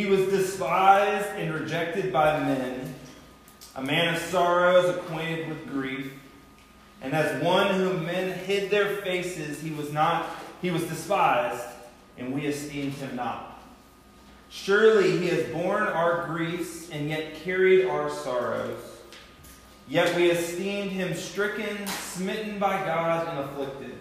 He 0.00 0.06
was 0.06 0.28
despised 0.28 1.28
and 1.36 1.52
rejected 1.52 2.10
by 2.10 2.40
men, 2.40 2.94
a 3.76 3.82
man 3.82 4.14
of 4.14 4.22
sorrows, 4.22 4.88
acquainted 4.88 5.50
with 5.50 5.68
grief. 5.68 6.10
And 7.02 7.12
as 7.12 7.42
one 7.42 7.74
whom 7.74 8.06
men 8.06 8.32
hid 8.32 8.70
their 8.70 8.96
faces, 9.02 9.60
he 9.60 9.72
was 9.72 9.92
not 9.92 10.26
he 10.62 10.70
was 10.70 10.84
despised, 10.84 11.62
and 12.16 12.32
we 12.32 12.46
esteemed 12.46 12.94
him 12.94 13.14
not. 13.14 13.60
Surely 14.48 15.18
he 15.18 15.28
has 15.28 15.52
borne 15.52 15.82
our 15.82 16.26
griefs 16.28 16.88
and 16.88 17.10
yet 17.10 17.34
carried 17.44 17.84
our 17.84 18.08
sorrows. 18.08 18.80
Yet 19.86 20.16
we 20.16 20.30
esteemed 20.30 20.92
him 20.92 21.12
stricken, 21.12 21.86
smitten 21.88 22.58
by 22.58 22.86
God, 22.86 23.28
and 23.28 23.38
afflicted. 23.40 23.98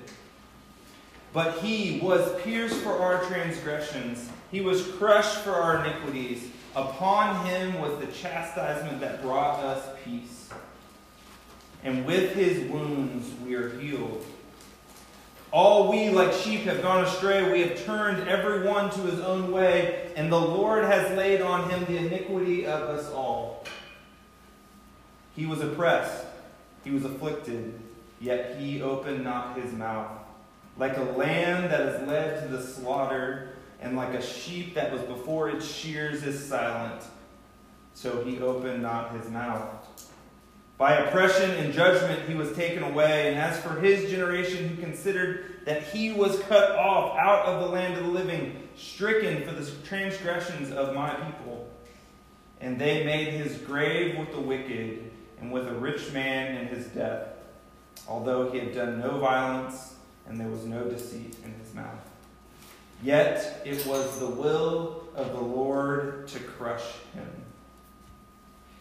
But 1.34 1.60
he 1.60 2.00
was 2.00 2.42
pierced 2.42 2.78
for 2.84 2.94
our 3.02 3.26
transgressions, 3.26 4.30
he 4.52 4.62
was 4.62 4.86
crushed 4.94 5.40
for 5.40 5.52
our 5.52 5.86
iniquities. 5.86 6.50
Upon 6.76 7.46
him 7.46 7.80
was 7.80 7.98
the 8.00 8.08
chastisement 8.08 9.00
that 9.02 9.22
brought 9.22 9.60
us 9.64 9.86
peace. 10.04 10.50
And 11.84 12.06
with 12.06 12.34
his 12.34 12.70
wounds 12.70 13.30
we 13.46 13.56
are 13.56 13.78
healed. 13.80 14.26
All 15.52 15.90
we, 15.90 16.10
like 16.10 16.32
sheep, 16.32 16.62
have 16.62 16.84
gone 16.84 17.06
astray. 17.06 17.52
We 17.52 17.62
have 17.62 17.84
turned 17.84 18.28
every 18.28 18.68
one 18.68 18.92
to 18.92 19.00
his 19.02 19.20
own 19.20 19.52
way, 19.52 20.12
and 20.16 20.32
the 20.32 20.40
Lord 20.40 20.86
has 20.86 21.18
laid 21.18 21.42
on 21.42 21.70
him 21.72 21.86
the 21.86 21.98
iniquity 21.98 22.68
of 22.68 22.84
us 22.84 23.10
all. 23.12 23.66
He 25.36 25.48
was 25.48 25.62
oppressed, 25.62 26.26
he 26.84 26.92
was 26.92 27.04
afflicted, 27.04 27.80
yet 28.20 28.58
he 28.60 28.82
opened 28.82 29.24
not 29.24 29.58
his 29.58 29.74
mouth. 29.74 30.12
Like 30.78 30.98
a 30.98 31.04
lamb 31.04 31.70
that 31.70 31.82
is 31.82 32.08
led 32.08 32.44
to 32.44 32.56
the 32.56 32.62
slaughter, 32.62 33.56
and 33.82 33.96
like 33.96 34.14
a 34.14 34.22
sheep 34.22 34.76
that 34.76 34.92
was 34.92 35.02
before 35.04 35.50
its 35.50 35.66
shears 35.66 36.24
is 36.24 36.44
silent, 36.44 37.04
so 37.94 38.24
he 38.24 38.40
opened 38.40 38.82
not 38.82 39.12
his 39.12 39.30
mouth. 39.30 40.10
By 40.80 40.94
oppression 40.94 41.52
and 41.52 41.74
judgment 41.74 42.22
he 42.28 42.36
was 42.36 42.54
taken 42.54 42.84
away. 42.84 43.28
And 43.28 43.38
as 43.38 43.60
for 43.60 43.82
his 43.82 44.10
generation, 44.10 44.70
who 44.70 44.82
considered 44.82 45.66
that 45.66 45.84
he 45.84 46.14
was 46.14 46.40
cut 46.44 46.72
off 46.78 47.18
out 47.18 47.46
of 47.46 47.60
the 47.60 47.68
land 47.68 47.98
of 47.98 48.06
the 48.06 48.10
living, 48.10 48.70
stricken 48.78 49.44
for 49.44 49.54
the 49.54 49.70
transgressions 49.86 50.72
of 50.72 50.96
my 50.96 51.14
people. 51.16 51.68
And 52.62 52.80
they 52.80 53.04
made 53.04 53.34
his 53.34 53.58
grave 53.58 54.18
with 54.18 54.32
the 54.32 54.40
wicked 54.40 55.12
and 55.42 55.52
with 55.52 55.68
a 55.68 55.74
rich 55.74 56.14
man 56.14 56.56
in 56.56 56.68
his 56.68 56.86
death, 56.88 57.28
although 58.08 58.50
he 58.50 58.60
had 58.60 58.74
done 58.74 59.00
no 59.00 59.18
violence 59.20 59.96
and 60.30 60.40
there 60.40 60.48
was 60.48 60.66
no 60.66 60.86
deceit 60.86 61.36
in 61.44 61.54
his 61.56 61.74
mouth. 61.74 62.06
Yet 63.02 63.62
it 63.66 63.86
was 63.86 64.20
the 64.20 64.28
will 64.28 65.04
of 65.16 65.32
the 65.32 65.42
Lord 65.42 66.28
to 66.30 66.40
crush 66.40 66.84
him. 67.14 67.30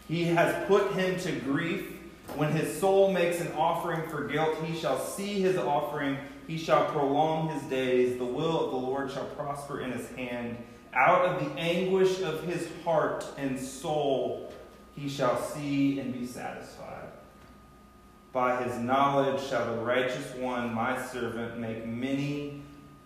He 0.09 0.25
has 0.25 0.67
put 0.67 0.93
him 0.93 1.19
to 1.21 1.33
grief. 1.33 1.95
When 2.37 2.53
his 2.53 2.79
soul 2.79 3.13
makes 3.13 3.41
an 3.41 3.53
offering 3.53 4.09
for 4.09 4.27
guilt, 4.27 4.57
he 4.65 4.79
shall 4.79 4.99
see 4.99 5.41
his 5.41 5.57
offering. 5.57 6.19
He 6.47 6.59
shall 6.59 6.87
prolong 6.87 7.51
his 7.51 7.63
days. 7.65 8.19
The 8.19 8.25
will 8.25 8.65
of 8.65 8.71
the 8.71 8.77
Lord 8.77 9.11
shall 9.11 9.27
prosper 9.27 9.81
in 9.81 9.93
his 9.93 10.09
hand. 10.11 10.57
Out 10.95 11.25
of 11.25 11.45
the 11.45 11.61
anguish 11.61 12.21
of 12.23 12.43
his 12.45 12.69
heart 12.85 13.25
and 13.37 13.59
soul, 13.59 14.53
he 14.97 15.09
shall 15.09 15.41
see 15.41 16.01
and 16.01 16.13
be 16.13 16.27
satisfied. 16.27 17.09
By 18.33 18.63
his 18.63 18.77
knowledge 18.79 19.43
shall 19.43 19.77
the 19.77 19.83
righteous 19.83 20.35
one, 20.35 20.75
my 20.75 21.01
servant, 21.07 21.59
make 21.59 21.87
many 21.87 22.58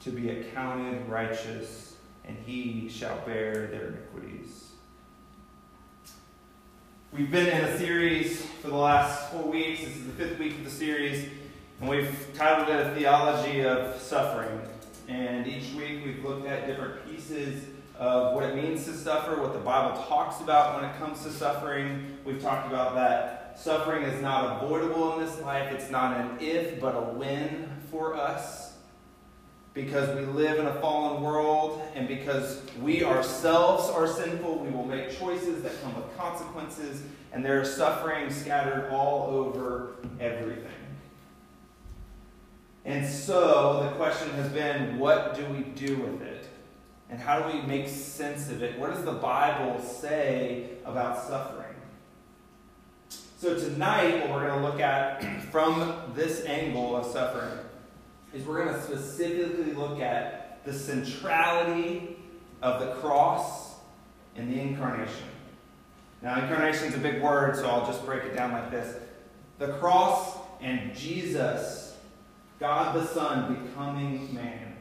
to 0.05 0.11
be 0.11 0.31
accounted 0.31 1.09
righteous, 1.09 1.95
and 2.25 2.37
he 2.45 2.89
shall 2.89 3.19
bear 3.25 3.69
their 3.69 3.87
iniquities. 3.87 4.71
We've 7.13 7.31
been 7.31 7.47
in 7.47 7.65
a 7.65 7.79
series 7.79 8.45
for 8.63 8.69
the 8.69 8.77
last 8.77 9.31
four 9.31 9.45
weeks. 9.45 9.81
This 9.81 9.97
is 9.97 10.07
the 10.07 10.13
fifth 10.13 10.39
week 10.41 10.59
of 10.59 10.65
the 10.65 10.71
series, 10.71 11.29
and 11.81 11.89
we've 11.89 12.17
titled 12.35 12.69
it 12.69 12.87
A 12.87 12.95
Theology 12.97 13.65
of 13.65 14.01
Suffering. 14.01 14.61
And 15.09 15.47
each 15.47 15.73
week 15.75 16.05
we've 16.05 16.25
looked 16.25 16.47
at 16.47 16.67
different 16.67 17.07
pieces 17.09 17.65
of 17.97 18.35
what 18.35 18.45
it 18.45 18.57
means 18.57 18.85
to 18.87 18.95
suffer, 18.95 19.41
what 19.41 19.53
the 19.53 19.61
Bible 19.61 20.03
talks 20.05 20.41
about 20.41 20.81
when 20.81 20.91
it 20.91 20.97
comes 20.97 21.23
to 21.23 21.31
suffering. 21.31 22.19
We've 22.25 22.41
talked 22.43 22.67
about 22.67 22.95
that 22.97 23.61
suffering 23.61 24.03
is 24.05 24.21
not 24.23 24.63
avoidable 24.63 25.13
in 25.15 25.27
this 25.27 25.39
life, 25.43 25.71
it's 25.73 25.91
not 25.91 26.17
an 26.17 26.39
if, 26.41 26.81
but 26.81 26.97
a 26.97 27.01
when 27.01 27.69
for 27.91 28.17
us 28.17 28.62
because 29.75 30.15
we 30.17 30.27
live 30.27 30.59
in 30.59 30.67
a 30.67 30.75
fallen 30.81 31.23
world 31.23 31.83
and 31.95 32.07
because 32.07 32.61
we 32.81 33.03
ourselves 33.05 33.89
are 33.89 34.07
sinful, 34.07 34.59
we 34.59 34.71
will 34.71 34.85
make 34.85 35.19
choices 35.19 35.63
that 35.63 35.81
come 35.83 35.95
with 35.95 36.17
consequences, 36.17 37.03
and 37.33 37.45
there 37.45 37.61
is 37.63 37.75
suffering 37.75 38.31
scattered 38.31 38.91
all 38.91 39.31
over 39.31 39.95
everything. 40.21 40.67
And 42.85 43.07
so 43.07 43.89
the 43.89 43.97
question 43.97 44.31
has 44.33 44.51
been 44.51 44.99
what 44.99 45.35
do 45.37 45.47
we 45.47 45.63
do 45.63 45.97
with 45.97 46.21
it? 46.23 46.47
And 47.09 47.21
how 47.21 47.41
do 47.41 47.57
we 47.57 47.63
make 47.63 47.89
sense 47.89 48.51
of 48.51 48.63
it? 48.63 48.79
What 48.79 48.95
does 48.95 49.05
the 49.05 49.13
Bible 49.13 49.81
say 49.81 50.71
about 50.85 51.23
suffering? 51.23 51.75
So, 53.39 53.59
tonight, 53.59 54.21
what 54.21 54.31
we're 54.31 54.47
going 54.47 54.63
to 54.63 54.67
look 54.67 54.81
at 54.81 55.43
from 55.51 56.13
this 56.15 56.45
angle 56.47 56.97
of 56.97 57.05
suffering 57.07 57.59
is 58.33 58.45
we're 58.47 58.65
going 58.65 58.75
to 58.75 58.83
specifically 58.83 59.73
look 59.73 60.01
at 60.01 60.65
the 60.65 60.73
centrality 60.73 62.17
of 62.63 62.81
the 62.81 62.95
cross 62.95 63.75
in 64.37 64.51
the 64.51 64.61
incarnation. 64.61 65.27
Now, 66.23 66.41
incarnation 66.41 66.87
is 66.87 66.95
a 66.95 66.99
big 66.99 67.21
word, 67.21 67.57
so 67.57 67.69
I'll 67.69 67.87
just 67.87 68.05
break 68.07 68.23
it 68.25 68.35
down 68.35 68.53
like 68.53 68.71
this 68.71 68.97
the 69.59 69.69
cross 69.75 70.39
and 70.61 70.95
Jesus, 70.95 71.97
God 72.59 72.97
the 72.97 73.07
Son, 73.07 73.55
becoming 73.55 74.33
man. 74.35 74.77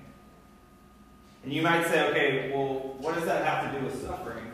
And 1.44 1.52
you 1.52 1.62
might 1.62 1.86
say, 1.88 2.08
okay, 2.10 2.52
well, 2.52 2.96
what 3.00 3.16
does 3.16 3.26
that 3.26 3.44
have 3.44 3.72
to 3.72 3.80
do 3.80 3.86
with 3.86 4.06
suffering? 4.06 4.46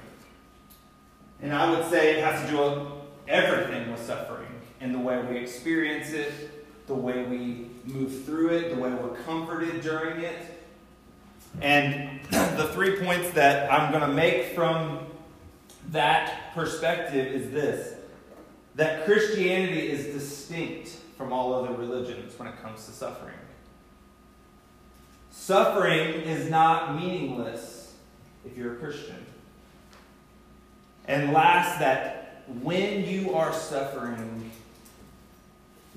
And 1.41 1.53
I 1.53 1.69
would 1.69 1.89
say 1.89 2.17
it 2.17 2.23
has 2.23 2.41
to 2.45 2.51
do 2.51 2.57
with 2.57 2.87
everything 3.27 3.91
with 3.91 4.01
suffering 4.01 4.47
in 4.79 4.91
the 4.91 4.99
way 4.99 5.21
we 5.29 5.37
experience 5.37 6.11
it, 6.11 6.87
the 6.87 6.95
way 6.95 7.23
we 7.25 7.69
move 7.87 8.25
through 8.25 8.49
it, 8.49 8.75
the 8.75 8.81
way 8.81 8.89
we're 8.89 9.15
comforted 9.23 9.81
during 9.81 10.21
it. 10.21 10.37
And 11.61 12.21
the 12.29 12.69
three 12.73 12.99
points 12.99 13.31
that 13.31 13.71
I'm 13.71 13.91
going 13.91 14.07
to 14.07 14.13
make 14.13 14.53
from 14.53 14.99
that 15.89 16.53
perspective 16.53 17.27
is 17.27 17.51
this 17.51 17.95
that 18.75 19.05
Christianity 19.05 19.89
is 19.89 20.13
distinct 20.13 20.89
from 21.17 21.33
all 21.33 21.51
other 21.55 21.73
religions 21.73 22.37
when 22.37 22.47
it 22.47 22.61
comes 22.61 22.85
to 22.85 22.91
suffering. 22.91 23.33
Suffering 25.31 26.21
is 26.21 26.47
not 26.47 26.95
meaningless 26.95 27.95
if 28.45 28.55
you're 28.55 28.73
a 28.73 28.75
Christian. 28.75 29.25
And 31.07 31.33
last, 31.33 31.79
that 31.79 32.43
when 32.61 33.07
you 33.07 33.33
are 33.33 33.51
suffering, 33.51 34.51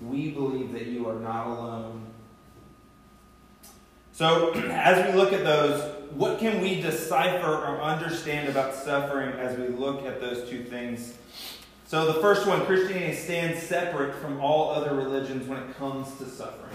we 0.02 0.30
believe 0.30 0.72
that 0.72 0.86
you 0.86 1.08
are 1.08 1.18
not 1.18 1.46
alone. 1.46 2.06
So, 4.12 4.52
as 4.70 5.06
we 5.06 5.18
look 5.18 5.32
at 5.32 5.44
those, 5.44 5.82
what 6.12 6.38
can 6.38 6.60
we 6.60 6.80
decipher 6.80 7.46
or 7.46 7.80
understand 7.80 8.48
about 8.48 8.74
suffering 8.74 9.32
as 9.38 9.58
we 9.58 9.68
look 9.68 10.04
at 10.04 10.20
those 10.20 10.48
two 10.48 10.64
things? 10.64 11.14
So, 11.86 12.12
the 12.12 12.20
first 12.20 12.46
one 12.46 12.64
Christianity 12.66 13.14
stands 13.14 13.62
separate 13.62 14.14
from 14.16 14.40
all 14.40 14.70
other 14.70 14.94
religions 14.94 15.48
when 15.48 15.58
it 15.58 15.76
comes 15.76 16.14
to 16.18 16.26
suffering. 16.26 16.70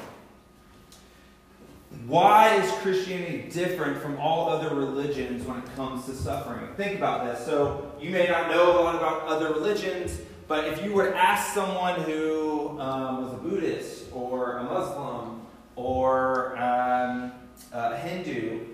Why 2.06 2.56
is 2.56 2.72
Christianity 2.82 3.50
different 3.50 4.02
from 4.02 4.18
all 4.20 4.50
other 4.50 4.76
religions 4.76 5.46
when 5.46 5.58
it 5.58 5.76
comes 5.76 6.06
to 6.06 6.14
suffering? 6.14 6.68
Think 6.76 6.98
about 6.98 7.26
this. 7.26 7.46
So, 7.46 7.92
you 8.00 8.10
may 8.10 8.28
not 8.28 8.50
know 8.50 8.80
a 8.80 8.82
lot 8.82 8.96
about 8.96 9.22
other 9.28 9.54
religions, 9.54 10.20
but 10.48 10.66
if 10.66 10.84
you 10.84 10.94
were 10.94 11.10
to 11.10 11.18
ask 11.18 11.54
someone 11.54 12.02
who 12.02 12.80
um, 12.80 13.24
was 13.24 13.34
a 13.34 13.38
Buddhist 13.38 14.06
or 14.12 14.58
a 14.58 14.64
Muslim 14.64 15.42
or 15.76 16.58
um, 16.58 17.32
a 17.72 17.98
Hindu, 17.98 18.66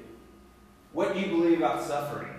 what 0.93 1.13
do 1.13 1.19
you 1.19 1.27
believe 1.27 1.57
about 1.57 1.83
suffering? 1.83 2.33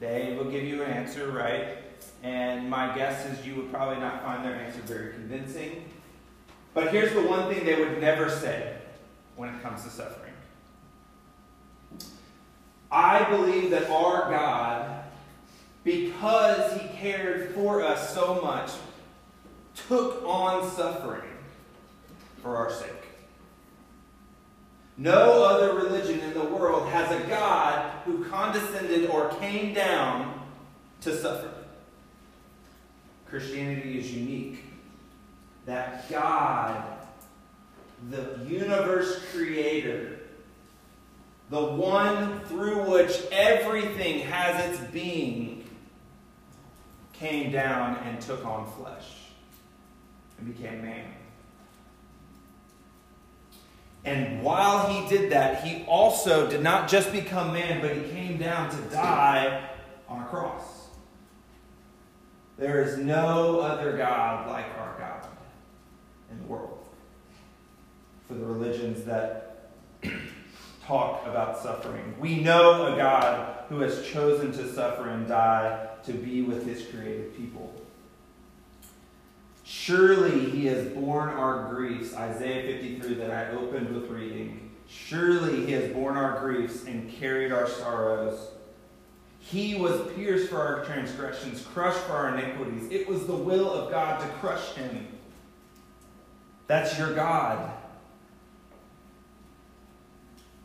They 0.00 0.34
will 0.36 0.50
give 0.50 0.64
you 0.64 0.82
an 0.82 0.90
answer, 0.90 1.30
right? 1.30 1.78
And 2.22 2.68
my 2.68 2.94
guess 2.94 3.26
is 3.26 3.46
you 3.46 3.54
would 3.56 3.70
probably 3.70 4.00
not 4.00 4.22
find 4.22 4.44
their 4.44 4.54
answer 4.54 4.80
very 4.82 5.12
convincing. 5.12 5.84
But 6.72 6.90
here's 6.90 7.12
the 7.12 7.22
one 7.22 7.52
thing 7.52 7.64
they 7.64 7.76
would 7.76 8.00
never 8.00 8.28
say 8.28 8.76
when 9.36 9.48
it 9.54 9.62
comes 9.62 9.82
to 9.84 9.90
suffering 9.90 10.24
I 12.94 13.28
believe 13.28 13.70
that 13.70 13.90
our 13.90 14.30
God 14.30 15.03
because 15.84 16.80
he 16.80 16.88
cared 16.98 17.54
for 17.54 17.82
us 17.82 18.14
so 18.14 18.40
much, 18.42 18.70
took 19.88 20.24
on 20.24 20.68
suffering 20.70 21.30
for 22.42 22.56
our 22.56 22.72
sake. 22.72 22.90
No 24.96 25.44
other 25.44 25.74
religion 25.74 26.20
in 26.20 26.34
the 26.34 26.44
world 26.44 26.88
has 26.88 27.10
a 27.10 27.26
God 27.26 27.90
who 28.04 28.24
condescended 28.24 29.10
or 29.10 29.28
came 29.40 29.74
down 29.74 30.40
to 31.00 31.16
suffer. 31.16 31.50
Christianity 33.26 33.98
is 33.98 34.14
unique. 34.14 34.64
That 35.66 36.08
God, 36.10 36.84
the 38.10 38.38
universe 38.46 39.24
creator, 39.32 40.20
the 41.50 41.64
one 41.64 42.40
through 42.40 42.88
which 42.90 43.20
everything 43.32 44.20
has 44.20 44.70
its 44.70 44.90
being, 44.92 45.53
came 47.18 47.52
down 47.52 47.96
and 48.04 48.20
took 48.20 48.44
on 48.44 48.70
flesh 48.72 49.08
and 50.38 50.54
became 50.54 50.82
man. 50.82 51.06
And 54.04 54.42
while 54.42 54.88
he 54.88 55.08
did 55.08 55.32
that, 55.32 55.64
he 55.64 55.84
also 55.86 56.48
did 56.48 56.62
not 56.62 56.88
just 56.88 57.10
become 57.10 57.52
man, 57.52 57.80
but 57.80 57.96
he 57.96 58.02
came 58.10 58.36
down 58.36 58.70
to 58.70 58.76
die 58.94 59.70
on 60.08 60.22
a 60.22 60.26
cross. 60.26 60.88
There 62.58 62.82
is 62.82 62.98
no 62.98 63.60
other 63.60 63.96
God 63.96 64.48
like 64.48 64.66
our 64.78 64.96
God 64.98 65.26
in 66.30 66.38
the 66.38 66.44
world. 66.44 66.86
For 68.28 68.34
the 68.34 68.44
religions 68.44 69.04
that 69.04 69.43
talk 70.86 71.26
about 71.26 71.58
suffering, 71.62 72.14
we 72.18 72.40
know 72.40 72.92
a 72.92 72.96
God 72.96 73.64
who 73.68 73.80
has 73.80 74.06
chosen 74.06 74.52
to 74.52 74.72
suffer 74.72 75.08
and 75.08 75.26
die 75.26 75.88
to 76.04 76.12
be 76.12 76.42
with 76.42 76.66
his 76.66 76.86
created 76.86 77.36
people. 77.36 77.72
Surely 79.64 80.50
he 80.50 80.66
has 80.66 80.86
borne 80.88 81.30
our 81.30 81.72
griefs, 81.72 82.14
Isaiah 82.14 82.62
53 82.62 83.14
that 83.14 83.30
I 83.30 83.50
opened 83.52 83.88
with 83.94 84.10
reading. 84.10 84.70
Surely 84.86 85.64
he 85.64 85.72
has 85.72 85.90
borne 85.92 86.18
our 86.18 86.38
griefs 86.40 86.84
and 86.84 87.10
carried 87.10 87.50
our 87.50 87.66
sorrows. 87.66 88.48
He 89.38 89.74
was 89.74 90.12
pierced 90.12 90.50
for 90.50 90.58
our 90.58 90.84
transgressions, 90.84 91.62
crushed 91.62 92.00
for 92.00 92.12
our 92.12 92.36
iniquities. 92.36 92.90
It 92.90 93.08
was 93.08 93.26
the 93.26 93.34
will 93.34 93.70
of 93.72 93.90
God 93.90 94.20
to 94.20 94.26
crush 94.36 94.72
him. 94.72 95.06
That's 96.66 96.98
your 96.98 97.14
God. 97.14 97.70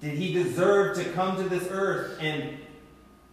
Did 0.01 0.17
he 0.17 0.33
deserve 0.33 0.97
to 0.97 1.05
come 1.11 1.35
to 1.37 1.43
this 1.43 1.67
earth 1.69 2.17
and 2.21 2.57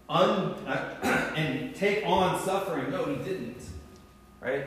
un, 0.09 0.55
uh, 0.67 1.33
and 1.37 1.75
take 1.75 2.05
on 2.07 2.41
suffering? 2.43 2.91
No, 2.91 3.05
he 3.05 3.17
didn't. 3.17 3.63
Right? 4.41 4.65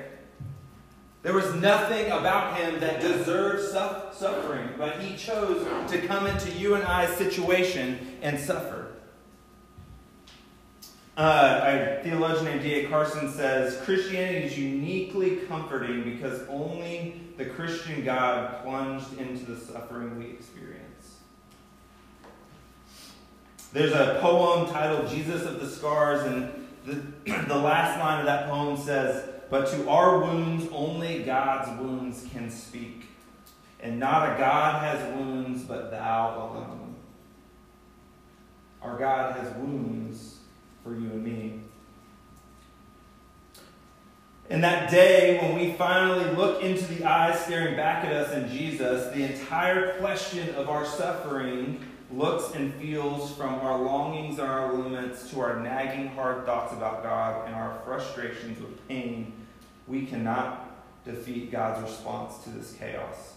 There 1.21 1.33
was 1.33 1.53
nothing 1.55 2.05
about 2.05 2.57
him 2.57 2.79
that 2.79 3.01
deserved 3.01 3.69
suffering, 3.69 4.69
but 4.77 5.01
he 5.01 5.17
chose 5.17 5.67
to 5.91 6.01
come 6.07 6.27
into 6.27 6.49
you 6.51 6.75
and 6.75 6.83
I's 6.85 7.15
situation 7.17 8.17
and 8.21 8.39
suffer. 8.39 8.87
Uh, 11.17 11.99
a 11.99 12.03
theologian 12.03 12.45
named 12.45 12.61
D.A. 12.61 12.87
Carson 12.87 13.29
says 13.29 13.81
Christianity 13.83 14.45
is 14.45 14.57
uniquely 14.57 15.35
comforting 15.47 16.05
because 16.05 16.47
only 16.47 17.19
the 17.35 17.43
Christian 17.43 18.05
God 18.05 18.63
plunged 18.63 19.19
into 19.19 19.43
the 19.43 19.59
suffering 19.59 20.17
we 20.17 20.27
experience. 20.27 20.68
There's 23.71 23.93
a 23.93 24.17
poem 24.19 24.67
titled 24.69 25.09
Jesus 25.09 25.43
of 25.43 25.59
the 25.59 25.67
Scars, 25.67 26.23
and 26.23 26.67
the, 26.85 27.43
the 27.47 27.57
last 27.57 27.99
line 27.99 28.19
of 28.19 28.25
that 28.25 28.49
poem 28.49 28.77
says, 28.77 29.29
But 29.49 29.67
to 29.67 29.87
our 29.89 30.19
wounds, 30.19 30.67
only 30.71 31.23
God's 31.23 31.79
wounds 31.79 32.25
can 32.31 32.49
speak. 32.49 33.05
And 33.79 33.99
not 33.99 34.33
a 34.33 34.37
God 34.37 34.81
has 34.83 35.15
wounds, 35.15 35.63
but 35.63 35.91
thou 35.91 36.51
alone. 36.51 36.95
Our 38.81 38.97
God 38.97 39.37
has 39.37 39.53
wounds 39.55 40.37
for 40.83 40.95
you 40.95 41.09
and 41.11 41.23
me. 41.23 41.59
And 44.49 44.63
that 44.63 44.89
day, 44.89 45.37
when 45.41 45.55
we 45.55 45.73
finally 45.73 46.25
look 46.35 46.63
into 46.63 46.83
the 46.85 47.05
eyes 47.05 47.39
staring 47.39 47.75
back 47.75 48.03
at 48.03 48.11
us 48.11 48.33
in 48.33 48.49
Jesus, 48.49 49.13
the 49.13 49.23
entire 49.23 49.93
question 49.99 50.55
of 50.55 50.69
our 50.69 50.85
suffering 50.85 51.79
looks 52.11 52.55
and 52.55 52.73
feels 52.75 53.35
from 53.35 53.55
our 53.55 53.79
longings 53.79 54.39
and 54.39 54.47
our 54.47 54.73
limits 54.73 55.29
to 55.29 55.39
our 55.41 55.59
nagging 55.59 56.07
hard 56.09 56.45
thoughts 56.45 56.73
about 56.73 57.03
God 57.03 57.45
and 57.45 57.55
our 57.55 57.81
frustrations 57.85 58.59
with 58.59 58.87
pain. 58.87 59.33
We 59.87 60.05
cannot 60.05 60.69
defeat 61.05 61.51
God's 61.51 61.89
response 61.89 62.43
to 62.43 62.49
this 62.49 62.73
chaos. 62.73 63.35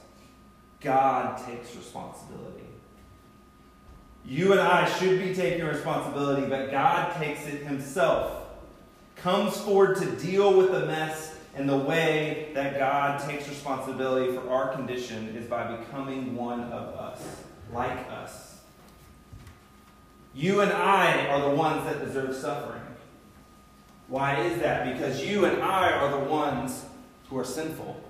God 0.80 1.38
takes 1.46 1.74
responsibility. 1.76 2.66
You 4.24 4.52
and 4.52 4.60
I 4.60 4.88
should 4.98 5.20
be 5.20 5.34
taking 5.34 5.66
responsibility, 5.66 6.46
but 6.46 6.70
God 6.70 7.16
takes 7.16 7.46
it 7.46 7.62
himself. 7.62 8.46
Comes 9.16 9.56
forward 9.60 9.96
to 9.98 10.06
deal 10.16 10.56
with 10.56 10.72
the 10.72 10.86
mess, 10.86 11.36
and 11.54 11.68
the 11.68 11.76
way 11.76 12.50
that 12.54 12.78
God 12.78 13.20
takes 13.28 13.48
responsibility 13.48 14.32
for 14.34 14.48
our 14.48 14.74
condition 14.74 15.36
is 15.36 15.46
by 15.46 15.76
becoming 15.76 16.34
one 16.34 16.60
of 16.60 16.94
us, 16.94 17.20
like 17.72 18.08
us. 18.10 18.60
You 20.34 20.60
and 20.60 20.72
I 20.72 21.26
are 21.26 21.50
the 21.50 21.54
ones 21.54 21.84
that 21.84 22.04
deserve 22.04 22.34
suffering. 22.34 22.80
Why 24.08 24.40
is 24.40 24.60
that? 24.60 24.92
Because 24.92 25.24
you 25.24 25.44
and 25.44 25.62
I 25.62 25.90
are 25.92 26.10
the 26.10 26.30
ones 26.30 26.84
who 27.28 27.38
are 27.38 27.44
sinful. 27.44 28.00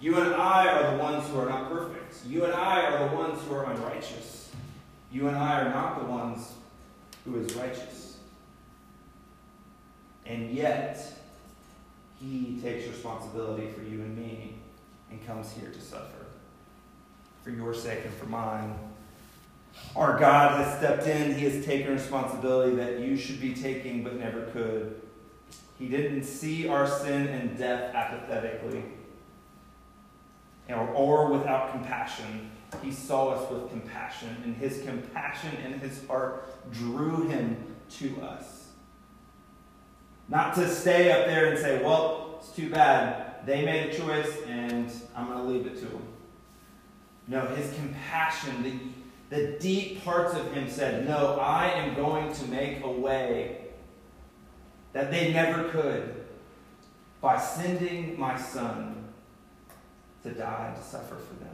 You 0.00 0.18
and 0.18 0.34
I 0.34 0.66
are 0.68 0.96
the 0.96 1.02
ones 1.02 1.28
who 1.28 1.38
are 1.38 1.48
not 1.48 1.70
perfect. 1.70 2.26
You 2.26 2.44
and 2.44 2.52
I 2.52 2.82
are 2.86 3.08
the 3.08 3.16
ones 3.16 3.40
who 3.46 3.54
are 3.54 3.70
unrighteous. 3.70 4.50
You 5.12 5.28
and 5.28 5.36
I 5.36 5.60
are 5.60 5.70
not 5.70 6.00
the 6.00 6.06
ones 6.06 6.52
who 7.24 7.38
is 7.38 7.54
righteous. 7.54 8.18
And 10.26 10.50
yet, 10.50 11.00
he 12.20 12.58
takes 12.62 12.88
responsibility 12.88 13.68
for 13.68 13.82
you 13.82 14.00
and 14.00 14.16
me 14.16 14.54
and 15.10 15.24
comes 15.26 15.52
here 15.52 15.70
to 15.70 15.80
suffer. 15.80 16.26
For 17.42 17.50
your 17.50 17.74
sake 17.74 18.04
and 18.04 18.14
for 18.14 18.26
mine. 18.26 18.74
Our 19.96 20.18
God 20.18 20.64
has 20.64 20.78
stepped 20.78 21.06
in. 21.06 21.34
He 21.34 21.44
has 21.44 21.64
taken 21.64 21.92
responsibility 21.92 22.76
that 22.76 23.00
you 23.00 23.16
should 23.16 23.40
be 23.40 23.54
taking 23.54 24.02
but 24.02 24.16
never 24.16 24.46
could. 24.46 25.00
He 25.78 25.88
didn't 25.88 26.24
see 26.24 26.68
our 26.68 26.86
sin 26.86 27.28
and 27.28 27.58
death 27.58 27.94
apathetically 27.94 28.84
or, 30.70 31.30
without 31.30 31.72
compassion. 31.72 32.50
He 32.82 32.92
saw 32.92 33.30
us 33.30 33.50
with 33.50 33.70
compassion, 33.70 34.36
and 34.44 34.56
his 34.56 34.82
compassion 34.82 35.54
in 35.64 35.78
his 35.80 36.06
heart 36.06 36.48
drew 36.72 37.28
him 37.28 37.56
to 37.98 38.20
us. 38.22 38.68
Not 40.28 40.54
to 40.54 40.68
stay 40.68 41.12
up 41.12 41.26
there 41.26 41.50
and 41.50 41.58
say, 41.58 41.82
well, 41.82 42.36
it's 42.38 42.50
too 42.52 42.70
bad. 42.70 43.44
They 43.44 43.64
made 43.64 43.90
a 43.90 43.98
choice, 43.98 44.38
and 44.46 44.90
I'm 45.14 45.26
going 45.26 45.38
to 45.38 45.44
leave 45.44 45.66
it 45.66 45.78
to 45.80 45.86
them. 45.86 46.02
No, 47.28 47.46
his 47.46 47.74
compassion, 47.74 48.62
the, 48.62 48.72
the 49.32 49.56
deep 49.58 50.04
parts 50.04 50.34
of 50.34 50.52
him 50.52 50.68
said, 50.68 51.08
No, 51.08 51.38
I 51.40 51.68
am 51.68 51.94
going 51.94 52.34
to 52.34 52.44
make 52.48 52.84
a 52.84 52.90
way 52.90 53.62
that 54.92 55.10
they 55.10 55.32
never 55.32 55.70
could 55.70 56.26
by 57.22 57.40
sending 57.40 58.20
my 58.20 58.38
son 58.38 59.08
to 60.22 60.32
die, 60.32 60.74
to 60.76 60.82
suffer 60.82 61.16
for 61.16 61.34
them. 61.42 61.48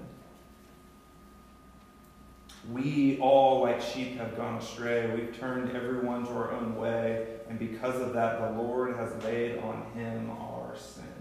We 2.73 3.19
all, 3.21 3.63
like 3.63 3.81
sheep, 3.81 4.17
have 4.17 4.37
gone 4.37 4.57
astray. 4.57 5.15
We've 5.15 5.39
turned 5.39 5.71
everyone 5.77 6.27
to 6.27 6.33
our 6.33 6.51
own 6.51 6.75
way, 6.75 7.29
and 7.49 7.61
because 7.61 8.01
of 8.01 8.13
that, 8.15 8.41
the 8.41 8.61
Lord 8.61 8.97
has 8.97 9.15
laid 9.23 9.59
on 9.59 9.87
him 9.95 10.31
our 10.31 10.75
sin. 10.77 11.18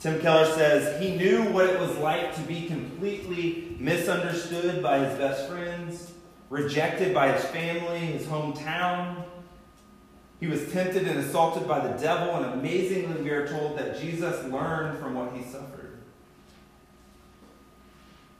Tim 0.00 0.20
Keller 0.20 0.46
says 0.54 1.02
he 1.02 1.16
knew 1.16 1.44
what 1.52 1.66
it 1.66 1.80
was 1.80 1.96
like 1.98 2.34
to 2.36 2.40
be 2.42 2.66
completely 2.66 3.76
misunderstood 3.80 4.82
by 4.82 4.98
his 5.00 5.18
best 5.18 5.48
friends, 5.48 6.12
rejected 6.50 7.12
by 7.12 7.32
his 7.32 7.44
family, 7.46 7.98
his 7.98 8.26
hometown, 8.26 9.24
he 10.40 10.46
was 10.46 10.70
tempted 10.72 11.08
and 11.08 11.18
assaulted 11.18 11.66
by 11.66 11.80
the 11.80 11.98
devil, 11.98 12.36
and 12.36 12.60
amazingly, 12.60 13.22
we 13.22 13.30
are 13.30 13.48
told 13.48 13.76
that 13.78 14.00
Jesus 14.00 14.44
learned 14.44 14.98
from 14.98 15.14
what 15.14 15.32
he 15.32 15.42
suffered. 15.42 15.98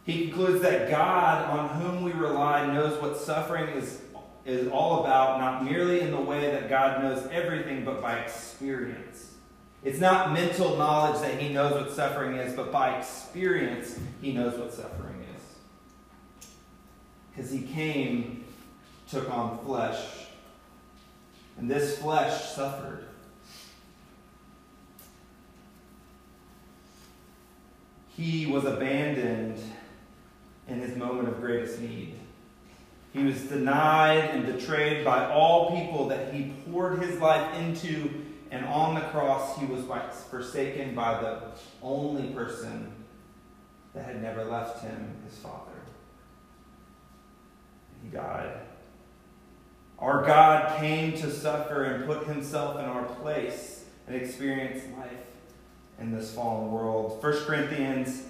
He 0.04 0.28
concludes 0.28 0.62
that 0.62 0.88
God, 0.88 1.50
on 1.50 1.80
whom 1.80 2.02
we 2.02 2.12
rely, 2.12 2.72
knows 2.72 3.00
what 3.02 3.16
suffering 3.16 3.68
is, 3.70 4.00
is 4.46 4.68
all 4.68 5.04
about, 5.04 5.40
not 5.40 5.64
merely 5.64 6.00
in 6.00 6.12
the 6.12 6.20
way 6.20 6.52
that 6.52 6.68
God 6.68 7.02
knows 7.02 7.26
everything, 7.32 7.84
but 7.84 8.00
by 8.00 8.18
experience. 8.20 9.27
It's 9.84 10.00
not 10.00 10.32
mental 10.32 10.76
knowledge 10.76 11.20
that 11.20 11.40
he 11.40 11.52
knows 11.52 11.72
what 11.72 11.92
suffering 11.92 12.36
is, 12.36 12.54
but 12.54 12.72
by 12.72 12.98
experience, 12.98 13.98
he 14.20 14.32
knows 14.32 14.58
what 14.58 14.72
suffering 14.72 15.24
is. 15.36 16.48
Because 17.30 17.50
he 17.50 17.62
came, 17.62 18.44
took 19.08 19.30
on 19.30 19.58
flesh, 19.64 20.26
and 21.58 21.70
this 21.70 21.98
flesh 21.98 22.50
suffered. 22.50 23.08
he 28.18 28.46
was 28.46 28.64
abandoned 28.64 29.56
in 30.66 30.80
his 30.80 30.96
moment 30.96 31.28
of 31.28 31.40
greatest 31.40 31.80
need. 31.80 32.14
He 33.12 33.22
was 33.22 33.40
denied 33.42 34.24
and 34.30 34.44
betrayed 34.44 35.04
by 35.04 35.30
all 35.30 35.70
people 35.70 36.08
that 36.08 36.34
he 36.34 36.52
poured 36.66 36.98
his 36.98 37.20
life 37.20 37.56
into, 37.56 38.10
and 38.50 38.64
on 38.64 38.94
the 38.94 39.02
cross, 39.02 39.58
he 39.58 39.66
was 39.66 39.84
forsaken 40.30 40.94
by 40.94 41.20
the 41.20 41.42
only 41.82 42.30
person 42.30 42.92
that 43.94 44.04
had 44.04 44.22
never 44.22 44.44
left 44.44 44.82
him, 44.82 45.16
his 45.28 45.38
Father. 45.38 45.72
He 48.02 48.08
died. 48.08 48.60
Our 49.98 50.24
God 50.24 50.78
came 50.78 51.12
to 51.18 51.30
suffer 51.30 51.84
and 51.84 52.06
put 52.06 52.26
himself 52.26 52.78
in 52.78 52.84
our 52.84 53.04
place 53.04 53.84
and 54.06 54.16
experience 54.16 54.82
life 54.96 55.10
in 56.00 56.12
this 56.12 56.32
fallen 56.32 56.70
world. 56.70 57.22
1 57.22 57.32
Corinthians 57.44 58.22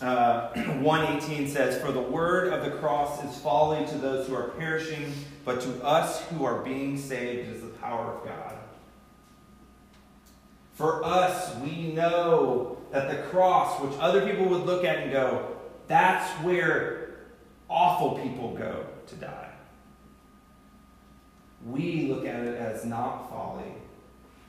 uh, 0.00 0.48
118 0.54 1.48
says, 1.48 1.80
For 1.80 1.92
the 1.92 2.00
word 2.00 2.52
of 2.52 2.64
the 2.64 2.70
cross 2.78 3.22
is 3.24 3.38
folly 3.40 3.84
to 3.86 3.98
those 3.98 4.26
who 4.26 4.34
are 4.34 4.48
perishing, 4.48 5.12
but 5.44 5.60
to 5.60 5.84
us 5.84 6.22
who 6.28 6.44
are 6.44 6.62
being 6.62 6.96
saved 6.96 7.50
is 7.50 7.60
the 7.60 7.68
power 7.68 8.14
of 8.14 8.24
God. 8.24 8.56
For 10.72 11.04
us, 11.04 11.56
we 11.56 11.92
know 11.92 12.78
that 12.90 13.10
the 13.10 13.28
cross, 13.28 13.80
which 13.80 13.98
other 14.00 14.26
people 14.26 14.46
would 14.46 14.64
look 14.64 14.84
at 14.84 14.98
and 14.98 15.12
go, 15.12 15.56
that's 15.86 16.30
where 16.42 17.26
awful 17.68 18.18
people 18.18 18.54
go 18.54 18.86
to 19.06 19.14
die. 19.16 19.48
We 21.64 22.06
look 22.08 22.26
at 22.26 22.40
it 22.40 22.56
as 22.56 22.84
not 22.84 23.30
folly, 23.30 23.72